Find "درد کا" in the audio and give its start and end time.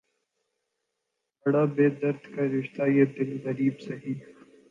2.01-2.43